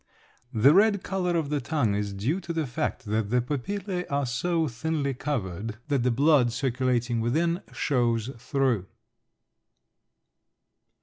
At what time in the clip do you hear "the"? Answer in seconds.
0.51-0.73, 1.51-1.61, 2.53-2.65, 3.29-3.39, 6.01-6.09